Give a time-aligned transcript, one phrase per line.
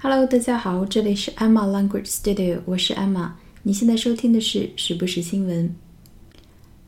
[0.00, 3.32] Hello，大家好，这里是 Emma Language Studio，我是 Emma。
[3.64, 5.74] 你现在收听的是时不时新闻。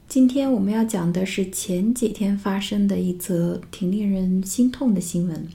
[0.06, 5.48] 今天我们要讲的是前几天发生的一则挺令人心痛的新闻，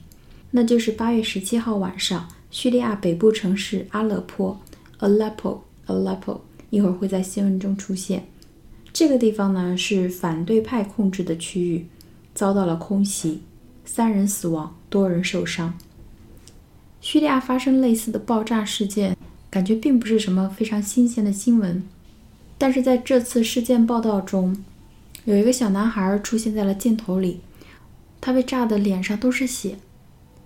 [0.50, 4.60] 那就是八月十七号晚上，叙利亚北部城市阿勒颇
[4.98, 8.26] （Aleppo），Aleppo，一会儿会在新闻中出现。
[8.92, 11.86] 这个地方呢是反对派控制的区域，
[12.34, 13.40] 遭到了空袭，
[13.86, 15.72] 三人死亡，多人受伤。
[17.06, 19.16] 叙利亚发生类似的爆炸事件，
[19.48, 21.80] 感觉并不是什么非常新鲜的新闻。
[22.58, 24.64] 但是在这次事件报道中，
[25.24, 27.38] 有一个小男孩出现在了镜头里，
[28.20, 29.76] 他被炸的脸上都是血，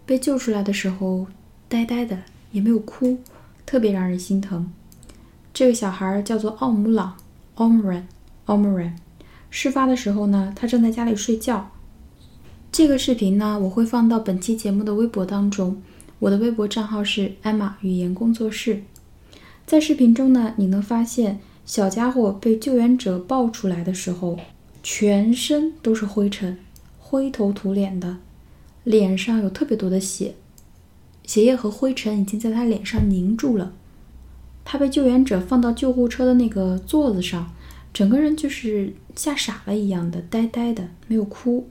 [0.05, 1.29] 被救出来的时候
[1.67, 3.17] 呆呆的，也没有哭，
[3.65, 4.71] 特别让人心疼。
[5.55, 7.17] 这个小孩叫做奥姆朗
[7.57, 8.03] （Omran）。
[8.45, 8.93] Omran，
[9.49, 11.71] 事发的时候呢，他正在家里睡觉。
[12.71, 15.81] 这个视频呢，我会放到本期节目的微博当中。
[16.21, 18.83] 我的微博账号是艾玛语言工作室。
[19.67, 24.39] 在视频中呢，你能发现小家伙被救援者抱出来的时候，
[24.83, 26.59] 全身都是灰尘，
[26.99, 28.19] 灰头土脸的，
[28.85, 30.35] 脸上有特别多的血，
[31.25, 33.73] 血液和灰尘已经在他脸上凝住了。
[34.63, 37.53] 他被救援者放到救护车的那个座子上。
[37.93, 41.67] 整个人就是吓傻了一样的，呆呆的，没有哭。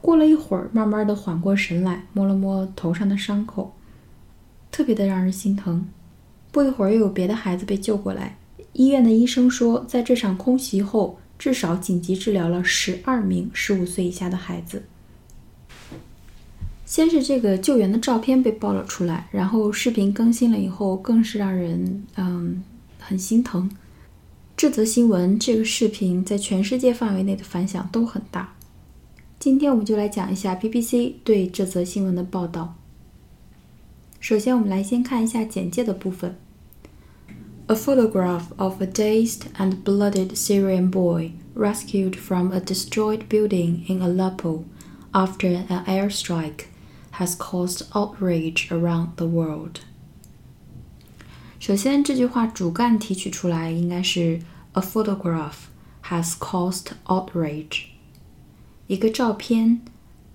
[0.00, 3.74] 过了一会儿，慢慢的缓过神来，摸了摸头上的伤口，
[4.70, 5.88] 特别的让人心疼。
[6.50, 8.38] 不一会儿，又有别的孩子被救过来。
[8.72, 14.84] 医院的医生说，在这场空袭后，至少紧急治疗了十二名十五岁以下的孩子。
[16.86, 22.62] 先是这个救援的照片被爆了出来，然后视频更新了以后，更是让人嗯
[22.98, 23.70] 很心疼。
[24.56, 28.54] 这则新闻、这个视频在全世界范围内的反响都很大。
[29.39, 32.75] 今天我们就来讲一下 BBC 对这则新闻的报道。
[34.19, 36.37] 首先，我们来先看一下简介的部分。
[37.67, 44.63] A photograph of a dazed and blooded Syrian boy rescued from a destroyed building in Aleppo
[45.11, 46.65] after an airstrike
[47.17, 49.81] has caused outrage around the world.
[51.59, 54.41] 首先，这句话主干提取出来应该是
[54.73, 55.67] "A photograph
[56.09, 57.86] has caused outrage"，
[58.88, 59.80] 一个照片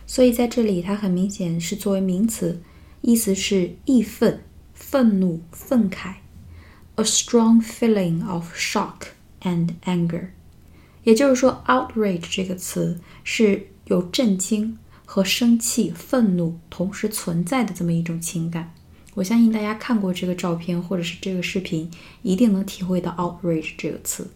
[0.06, 2.62] 所以在这里，它很明显是作为名词，
[3.00, 6.18] 意思是义愤、愤怒、愤慨
[6.94, 9.08] ，a strong feeling of shock。
[9.44, 10.28] and anger，
[11.02, 14.78] 也就是说，outrage 这个词是有震惊
[15.14, 18.74] 和生气、愤怒同时存在的这么一种情感。
[19.14, 21.88] 我相信大家看过这个照片或者是这个视频，
[22.22, 24.28] 一定能体会到 outrage 这个词。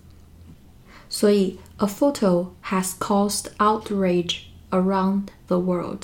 [1.08, 6.02] 所以，a photo has caused outrage around the world，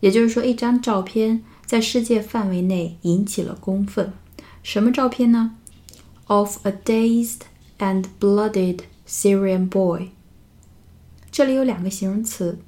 [0.00, 4.12] 也就是说，一张照片在世界范围内引起了公愤。
[4.62, 5.56] 什么照片呢
[6.26, 7.40] ？Of a dazed
[7.78, 10.08] and blooded Syrian boy。
[11.32, 12.58] 这里有两个形容词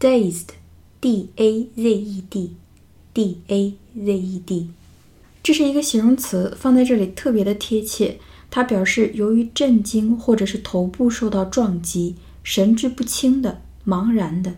[0.00, 4.68] ，dazed，d a z e d，d a z e d，
[5.42, 8.18] 这是一个形容词，放在这里特别的贴切。
[8.50, 14.54] 它表示由于震惊或者是头部受到撞击，神志不清的、茫然的。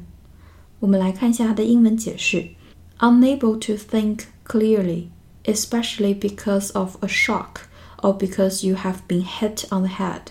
[0.80, 2.50] 我们来看一下它的英文解释：
[2.98, 5.06] unable to think clearly,
[5.44, 7.62] especially because of a shock
[8.02, 10.22] or because you have been hit on the head。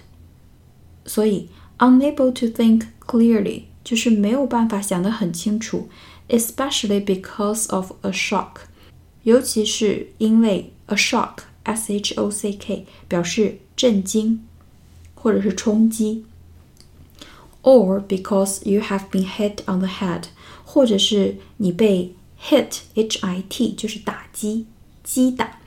[1.06, 1.50] 所以
[1.80, 5.90] unable to think clearly 就是没有办法想得很清楚，
[6.30, 8.50] especially because of a shock，
[9.24, 14.46] 尤其是因为 a shock，s h o c k 表示震惊
[15.16, 16.26] 或者是冲击，
[17.62, 20.24] or because you have been hit on the head，
[20.64, 24.66] 或者是你被 hit，h i t 就是打击、
[25.04, 25.60] 击打。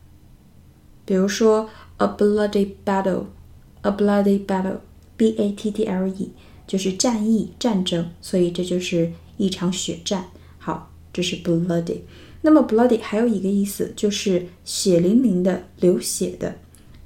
[1.06, 6.32] 比如说 a bloody battle，a bloody battle，b a t t l e，
[6.66, 10.26] 就是战役、战争，所以这就是一场血战。
[10.58, 12.00] 好，这是 bloody。
[12.46, 16.56] 那么 bloody 还有一个意思，就是血淋淋的、流血的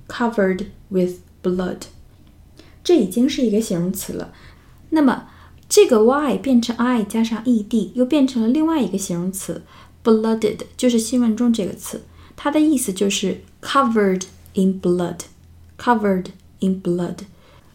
[0.08, 1.82] ，covered with blood。
[2.82, 4.32] 这已经是一个形容词了。
[4.90, 5.28] 那么
[5.68, 9.62] 这个 y 变成 i 加上 ed，又变成了另外一个形容词
[10.02, 12.02] blooded，就是新闻中这个词，
[12.34, 14.24] 它的意思就是 covered
[14.54, 16.26] in blood，covered
[16.58, 17.18] in blood，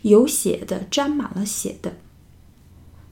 [0.02, 1.94] 有血的，沾满了血的。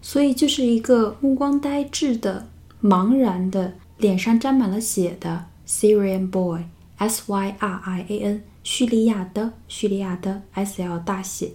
[0.02, 2.50] 所以就是一个目光呆滞的、
[2.84, 11.53] 茫然的、脸上沾满了血的 Syrian boy，S Y R I A N，叙利亚的，叙利亚的，S L 大写。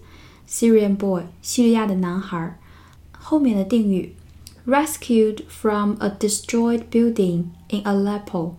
[0.47, 2.59] Syrian boy，叙利亚的男孩。
[3.11, 4.15] 后面的定语，
[4.65, 8.55] rescued from a destroyed building in Aleppo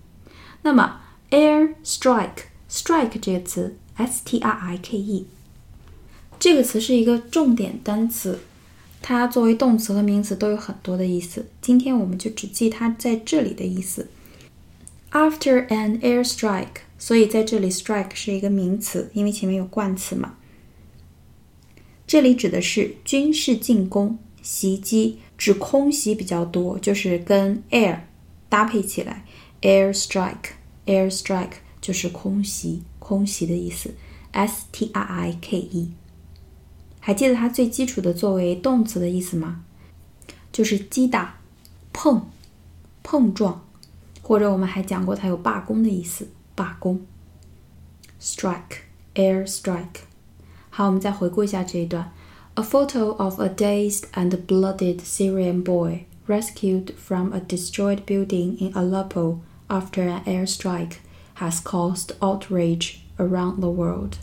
[0.61, 0.99] 那么
[1.29, 2.45] Air Strike。
[2.67, 5.27] strike 这个词，s t r i k e，
[6.39, 8.39] 这个词是一个重点单词，
[9.03, 11.45] 它作为动词和名词都有很多的意思。
[11.61, 14.09] 今天我们就只记它在这里的意思。
[15.11, 20.35] After an airstrike，所以在这里 strike 是一个名词，因为前面有冠词嘛。
[22.07, 28.01] 这里指的是军事进攻、袭击，指空袭比较多，就是跟 air
[28.49, 29.25] 搭配起来
[29.61, 31.57] ，air strike，air strike。
[31.81, 33.93] 就是空袭，空袭的意思
[34.31, 35.91] ，s t r i k e。
[36.99, 39.63] 还记得它最基础的作为动词的意思吗？
[40.51, 41.39] 就是击打、
[41.93, 42.27] 碰、
[43.03, 43.63] 碰撞，
[44.23, 47.00] 或者我们还讲过它有罢工的意思，罢工。
[48.20, 50.02] strike，air strike。
[50.68, 52.12] 好，我们再回顾一下这一段。
[52.54, 59.40] A photo of a dazed and blooded Syrian boy rescued from a destroyed building in Aleppo
[59.68, 60.96] after an airstrike
[61.36, 64.18] has caused outrage around the world。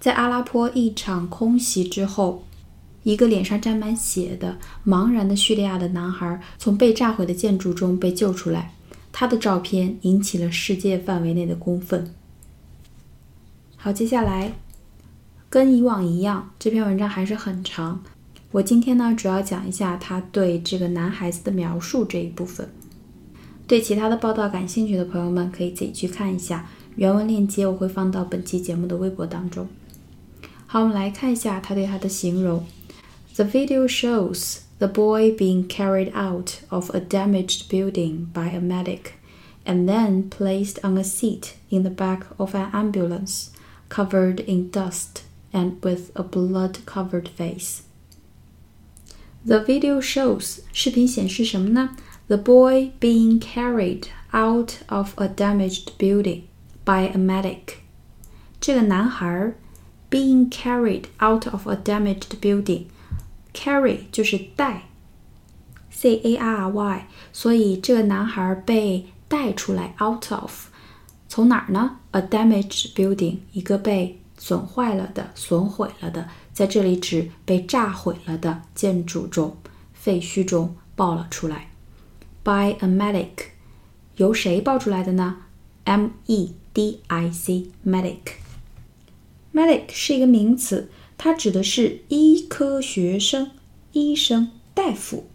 [0.00, 2.42] 在阿拉坡一场空袭之后，
[3.04, 8.74] 一个脸上沾满血的、茫然的叙利亚的男孩从被炸毁的建筑中被救出来。
[9.11, 12.13] 他的照片引起了世界范围内的公愤。
[13.75, 14.53] 好，接下来
[15.49, 18.03] 跟以往一样，这篇文章还是很长。
[18.51, 22.69] 我今天呢，主要讲一下他对这个男孩子的描述这一部分。
[23.67, 29.67] 对其他的报道感兴趣的朋友们，可以自己去看一下原文链接，我会放到本期节目的微博当中。
[30.65, 32.65] 好，我们来看一下他对他的形容。
[33.35, 39.14] The video shows the boy being carried out of a damaged building by a medic,
[39.64, 43.50] and then placed on a seat in the back of an ambulance,
[43.88, 47.82] covered in dust and with a blood-covered face.
[49.44, 51.90] The video shows 视频显示什么呢？
[52.28, 56.42] the boy being carried out of a damaged building
[56.84, 57.78] by a medic.
[58.60, 59.54] 这个男孩
[60.10, 62.86] being carried out of a damaged building.
[63.57, 64.83] Carry 就是带
[65.89, 70.67] ，C A R Y，所以这个男孩被带出来 out of，
[71.27, 79.57] 从哪儿呢？A damaged building，一个被损坏了的、损毁了的，在这里指被炸毁了的建筑中、
[79.91, 81.71] 废墟中爆了出来。
[82.43, 83.47] by a medic，
[84.17, 85.37] 由谁爆出来的呢
[85.85, 88.19] ？M E D I C，medic。
[89.51, 93.51] medic 是一个名词，它指的是医科学生。
[93.93, 95.25] 医生、大夫。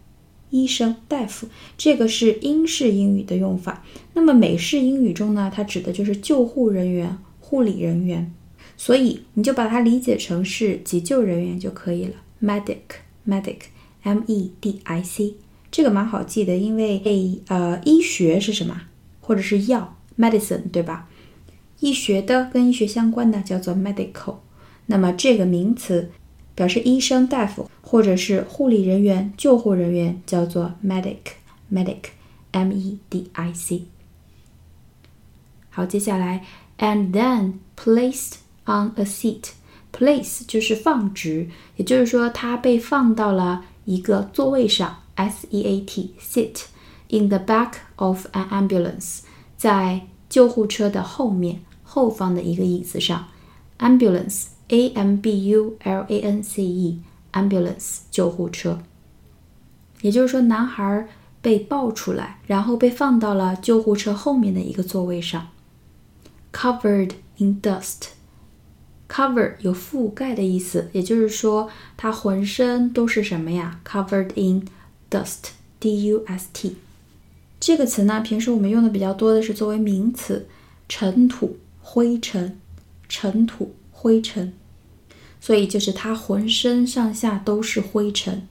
[0.49, 1.47] 医生、大夫，
[1.79, 3.83] 这个是英式英语的用法。
[4.13, 8.31] 那么美式英语中呢，它指的就是救护人员、护理人员。
[8.77, 12.13] 所以你就把它理解成是急救人员就可以了。
[12.39, 15.33] medic，medic，M-E-D-I-C，
[15.71, 18.79] 这个蛮好记的，因为诶呃，医学是什么？
[19.21, 21.09] 或者是药，medicine，对吧？
[21.79, 24.35] 医学的跟医学相关的叫做 medical。
[24.85, 26.09] 那么这个名词。
[26.55, 33.85] 表示医生、大夫或者是护理人员、救护人员叫做 medic，medic，M-E-D-I-C。
[35.71, 36.45] 好，接下来
[36.77, 38.33] ，and then placed
[38.65, 46.65] on a seat，place 就是放置，也就是说它被放到了一个座位上，S-E-A-T，sit
[47.07, 49.21] in the back of an ambulance，
[49.57, 53.29] 在救护车的后面后方的一个椅子上
[53.79, 54.52] ，ambulance。
[54.69, 58.79] A M B U L A N C E，ambulance 救护车。
[60.01, 61.07] 也就是说，男孩
[61.41, 65.47] 被抱出来，然后被放到了救护车后面的一个座位上。
[66.51, 74.67] Covered in dust，cover 有覆盖的意思，也就是说，他浑身都是什么呀？Covered in
[75.09, 76.77] dust，D U S T。
[77.59, 80.47] 这个词呢，平时我们用的比较多的是作为名词，
[80.89, 82.59] 尘土、灰尘、
[83.07, 84.51] 尘土、灰尘。
[85.39, 88.47] 所以就是它浑身上下都是灰尘。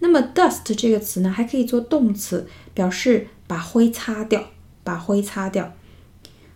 [0.00, 4.50] 那么 dust 这个词呢，还可以做动词，表示把灰擦掉，
[4.82, 5.72] 把灰擦掉。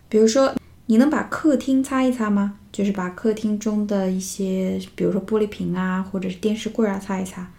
[0.09, 0.53] 比如说，
[0.87, 2.59] 你能把客厅擦一擦吗？
[2.73, 7.51] 就是把客厅中的一些，比如说玻璃瓶啊，或者是电视柜啊，擦一擦，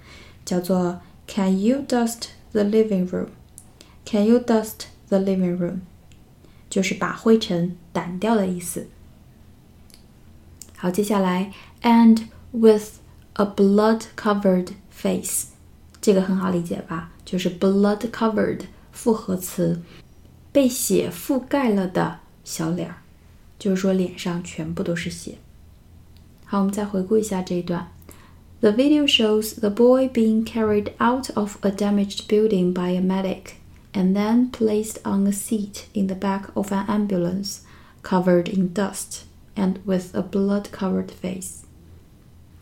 [0.45, 5.81] 叫做 Can you dust the living room？Can you dust the living room？
[6.71, 8.89] 就是把灰尘掸掉的意思。
[10.84, 13.00] 好，接下来，and with
[13.34, 15.48] a blood-covered face，
[16.02, 17.12] 这个很好理解吧？
[17.26, 18.62] 就是 blood-covered
[18.92, 19.82] 复合词，
[20.52, 22.96] 被血覆盖了的小脸儿，
[23.58, 25.38] 就是说脸上全部都是血。
[26.46, 27.92] 好，我们再回顾一下这一段。
[28.62, 33.54] The video shows the boy being carried out of a damaged building by a medic
[33.94, 37.60] and then placed on a seat in the back of an ambulance
[38.04, 39.22] covered in dust
[39.56, 41.64] and with a blood-covered face。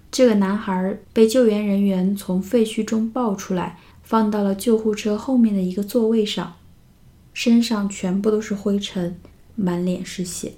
[0.10, 6.56] 这个男孩被救援人员从废墟中抱出来，放到了救护车后面的一个座位上，
[7.34, 9.20] 身上全部都是灰尘，
[9.56, 10.54] 满脸是血。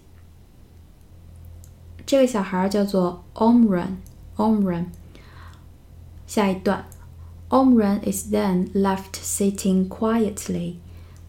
[2.05, 4.85] 这个小孩叫做 Omran。Omran。
[6.25, 6.85] 下一段，
[7.49, 10.75] Omran is then left sitting quietly,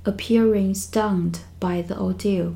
[0.05, 2.53] appearing stunned by the ordeal.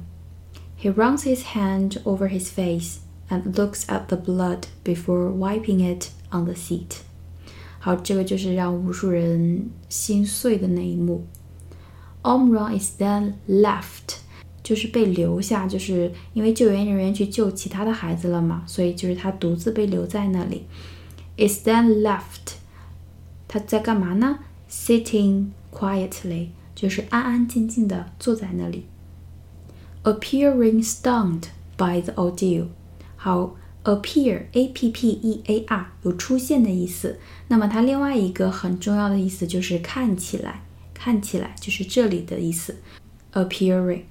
[0.81, 6.11] He runs his hand over his face and looks at the blood before wiping it
[6.31, 6.99] on the seat.
[7.79, 11.25] 好，这个就是让无数人心碎的那一幕。
[12.23, 14.19] Omran is then left，
[14.63, 20.65] 就是被留下，就是因为救援人员去救其他的孩子了嘛，所以就是他独自被留在那里。
[21.37, 22.55] Is then left，
[23.47, 28.85] 他在干嘛呢？Sitting quietly，就是安安静静的坐在那里。
[30.02, 31.44] appearing stunned
[31.76, 32.66] by the ordeal。
[33.16, 37.18] 好，appear a p p e a r 有出现的意思。
[37.48, 42.76] 那么它另外一个很重要的意思就是看起来，看起来就是这里的意思。
[43.32, 44.02] appearing，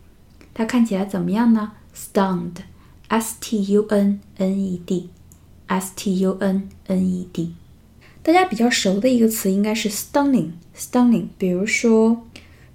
[0.54, 1.74] 它看起来怎么样呢？
[1.96, 7.54] stunned，s t u n n e d，s t u n n e d。
[8.22, 11.28] 大家比较熟的一个词应该是 stunning，stunning。
[11.38, 12.24] 比如说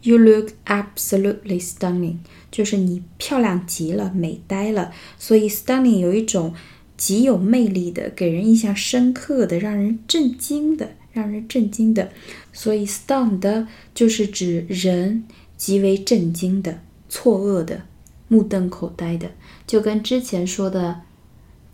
[0.04, 2.18] ，You look absolutely stunning。
[2.52, 6.54] 就是你漂亮极了，美呆了，所以 stunning 有一种
[6.96, 12.12] 极有魅力的，给人印象深刻的，让人震惊的，让人震惊的。
[12.52, 15.24] 所以 stunned 就是指人
[15.58, 17.82] 极为震惊的、错愕的、
[18.28, 19.32] 目瞪口呆的，
[19.66, 21.02] 就跟之前说的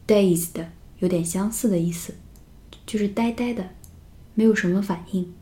[0.07, 0.65] dazed
[0.99, 2.13] 有点相似的意思，
[2.85, 3.71] 就是呆呆的，
[4.33, 5.33] 没有什么反应。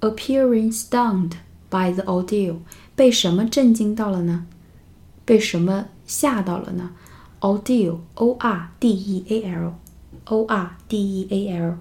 [0.00, 1.32] Appearing stunned
[1.70, 2.58] by the ordeal。
[2.94, 4.46] 被什么震惊到了呢？
[5.24, 6.92] 被什么吓到了呢？
[7.40, 11.78] Ordeal，O R D E A L，O R D E A L，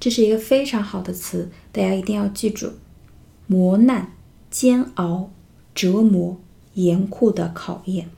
[0.00, 2.72] 这是一个非常好的词，大家一定要记住。
[3.46, 4.12] 磨难、
[4.50, 5.30] 煎熬、
[5.74, 6.40] 折磨、
[6.74, 8.08] 严酷的考验。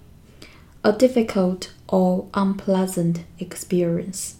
[0.82, 4.34] A difficult or unpleasant experience.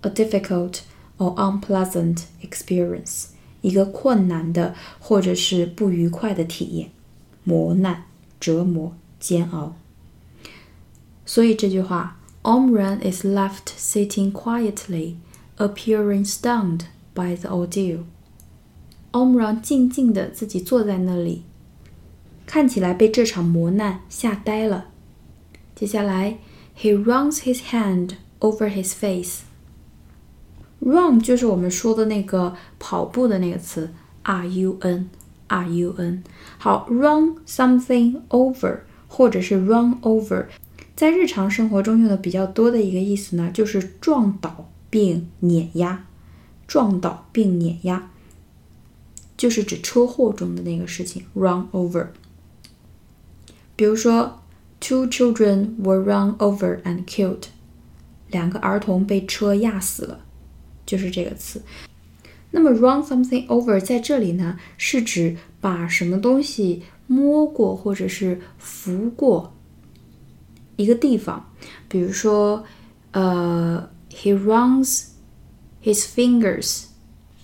[0.00, 0.80] A difficult
[1.18, 3.26] or unpleasant experience.
[3.66, 6.90] 一个困难的或者是不愉快的体验。
[7.44, 8.04] 磨难、
[8.38, 9.74] 折磨、煎熬。
[11.26, 15.16] 所以这句话，Omran is left sitting quietly,
[15.56, 16.82] appearing stunned
[17.14, 18.04] by the ordeal.
[19.12, 21.42] Omran 静静地自己坐在那里，
[22.46, 24.86] 看起来被这场磨难吓呆了。
[25.74, 26.38] 接下来，
[26.78, 28.10] he runs his hand
[28.40, 29.40] over his face.
[30.79, 33.91] Run 就是我们说的那个跑步的那个词
[34.23, 35.09] ，r u n
[35.47, 36.23] r u n。
[36.57, 40.45] 好，run something over 或者是 run over，
[40.95, 46.05] 在日常生活中用的比较多的一个意思呢，就是撞倒并碾压，
[46.67, 48.09] 撞倒并碾压。
[49.35, 52.07] 就是指车祸中的那个事情，run over。
[53.75, 54.39] 比如说
[54.79, 57.43] ，two children were run over and killed，
[58.29, 60.25] 两个儿童被车压死了，
[60.87, 61.61] 就是这个词。
[62.49, 69.53] 那么 run something over 在这里呢，是指把什么东西摸过或者是拂过
[70.77, 71.53] 一个地方。
[71.87, 72.63] 比如说，
[73.11, 75.09] 呃，he runs
[75.83, 76.85] his fingers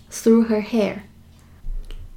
[0.10, 1.02] through her hair。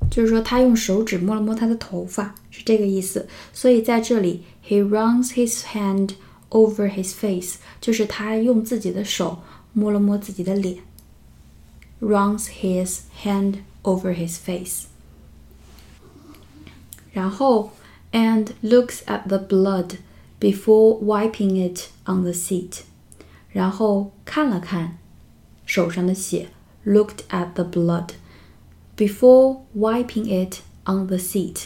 [0.08, 3.28] 就是说，他用手指摸了摸她的头发，是这个意思。
[3.52, 6.10] 所以在这里，he runs his hand
[6.50, 9.42] over his face，就是他用自己的手
[9.72, 10.78] 摸了摸自己的脸。
[11.99, 14.85] runs his hand over his face。
[17.13, 17.71] 然后，
[18.11, 19.97] and looks at the blood
[20.39, 22.81] before wiping it on the seat。
[23.49, 24.97] 然后看了看
[25.65, 26.49] 手上的血，
[26.85, 31.65] looked at the blood。before wiping it on the seat.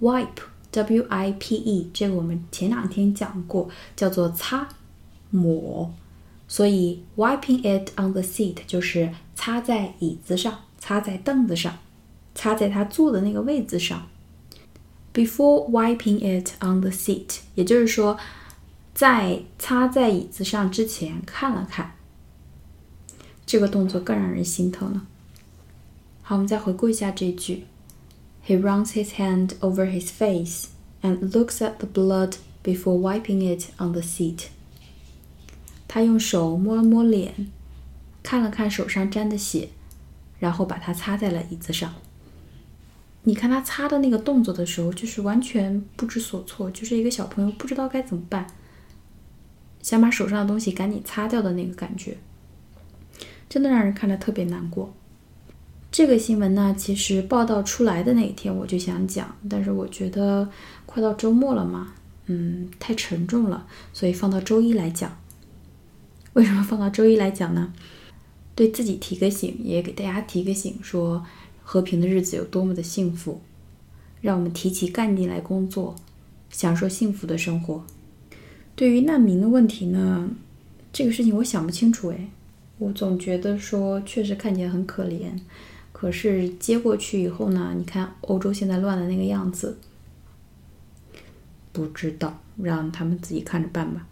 [0.00, 4.68] Wipe, W-I-P-E，这个我们前两天讲过，叫做擦、
[5.30, 5.92] 抹。
[6.47, 11.77] 所以 wiping it on the seat 就是擦在椅子上，擦在凳子上，
[12.35, 14.07] 擦在他坐的那个位子上。
[15.13, 18.17] Before wiping it on the seat，也就是说，
[18.93, 21.95] 在擦在椅子上之前看了看。
[23.45, 25.05] 这个动作更让人心疼了。
[26.23, 27.65] 好，我们再回顾一下这句
[28.47, 30.67] ：He runs his hand over his face
[31.01, 34.45] and looks at the blood before wiping it on the seat。
[35.93, 37.51] 他用手摸了摸脸，
[38.23, 39.69] 看了看手上沾的血，
[40.39, 41.93] 然后把它擦在了椅子上。
[43.25, 48.47] 你看他擦的那个动作的时候，就是完全不知所措，就是一个小朋友不知道该怎么办，
[49.83, 52.17] 想把手上的东西赶紧擦掉的那个感觉，
[53.47, 54.91] 真的让人看着特别难过。
[55.91, 60.49] 这个新闻呢，其实报道出来的那一天我就想讲，但是我觉得
[60.87, 61.93] 快到周末了嘛，
[62.25, 65.19] 嗯，太沉重了，所以放到周一来讲。
[66.33, 67.73] 为什么放到周一来讲呢？
[68.55, 71.25] 对自己提个醒，也给大家提个醒，说
[71.63, 73.41] 和平的日子有多么的幸福，
[74.21, 75.95] 让我们提起干劲来工作，
[76.49, 77.83] 享受幸福的生活。
[78.75, 80.29] 对于难民的问题呢，
[80.91, 82.29] 这个事情我想不清楚哎，
[82.79, 85.39] 我总觉得说确实看起来很可怜。
[85.91, 87.73] 可是接过去以后呢？
[87.77, 89.77] 你看欧洲现在乱的那个样子，
[91.71, 94.05] 不知道，让他们自己看着办吧。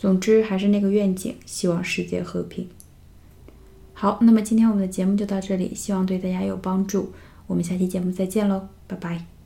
[0.00, 2.66] 总之还是那个愿景，希望世界和平。
[3.92, 7.12] 好，那么今天我们的节目就到这里，希望对大家有帮助。
[7.46, 9.39] 我们下期节目再见喽，拜拜。